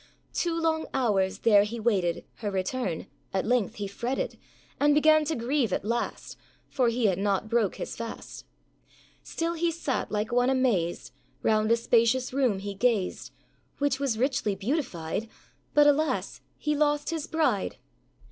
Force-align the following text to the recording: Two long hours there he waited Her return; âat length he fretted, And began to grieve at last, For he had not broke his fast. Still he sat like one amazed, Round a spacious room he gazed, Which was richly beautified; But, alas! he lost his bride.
Two 0.33 0.59
long 0.59 0.87
hours 0.95 1.37
there 1.37 1.61
he 1.61 1.79
waited 1.79 2.25
Her 2.37 2.49
return; 2.49 3.05
âat 3.35 3.45
length 3.45 3.75
he 3.75 3.85
fretted, 3.85 4.39
And 4.79 4.95
began 4.95 5.25
to 5.25 5.35
grieve 5.35 5.71
at 5.71 5.85
last, 5.85 6.37
For 6.69 6.89
he 6.89 7.05
had 7.05 7.19
not 7.19 7.49
broke 7.49 7.75
his 7.75 7.95
fast. 7.95 8.43
Still 9.21 9.53
he 9.53 9.69
sat 9.69 10.11
like 10.11 10.31
one 10.31 10.49
amazed, 10.49 11.11
Round 11.43 11.71
a 11.71 11.77
spacious 11.77 12.33
room 12.33 12.57
he 12.57 12.73
gazed, 12.73 13.29
Which 13.77 13.99
was 13.99 14.17
richly 14.17 14.55
beautified; 14.55 15.29
But, 15.75 15.85
alas! 15.85 16.41
he 16.57 16.75
lost 16.75 17.11
his 17.11 17.27
bride. 17.27 17.75